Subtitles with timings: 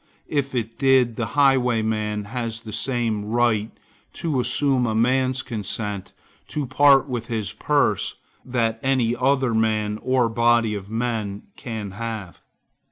[0.27, 3.69] If it did, the highwayman has the same right
[4.13, 6.11] to assume a man's consent
[6.47, 12.41] to part with his purse, that any other man, or body of men, can have.